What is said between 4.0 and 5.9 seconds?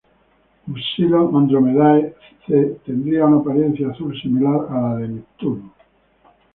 similar a la de Neptuno.